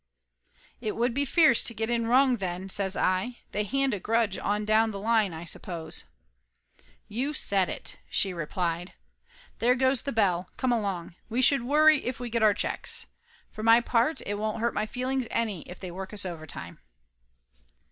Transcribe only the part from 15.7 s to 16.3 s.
they work us